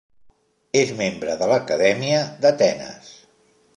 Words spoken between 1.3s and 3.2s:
de l'Acadèmia d'Atenes.